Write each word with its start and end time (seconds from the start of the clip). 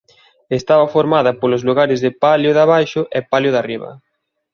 Estaba 0.59 0.87
formada 0.95 1.31
polos 1.39 1.63
lugares 1.67 1.99
de 2.01 2.11
Palio 2.23 2.51
de 2.55 2.61
Abaixo 2.65 3.01
e 3.17 3.19
Palio 3.31 3.51
de 3.53 3.59
Arriba. 3.61 3.89